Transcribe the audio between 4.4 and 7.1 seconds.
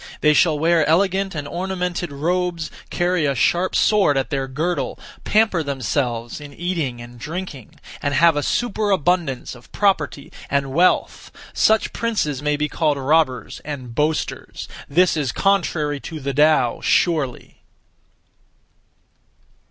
girdle, pamper themselves in eating